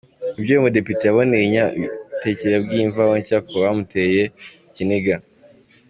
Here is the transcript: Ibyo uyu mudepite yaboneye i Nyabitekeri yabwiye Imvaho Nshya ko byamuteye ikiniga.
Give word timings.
Ibyo 0.37 0.51
uyu 0.53 0.63
mudepite 0.65 1.03
yaboneye 1.05 1.43
i 1.45 1.51
Nyabitekeri 1.53 2.51
yabwiye 2.53 2.83
Imvaho 2.85 3.13
Nshya 3.19 3.37
ko 3.45 3.49
byamuteye 3.59 4.23
ikiniga. 4.69 5.15